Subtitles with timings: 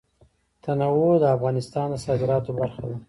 [0.63, 2.97] تنوع د افغانستان د صادراتو برخه ده.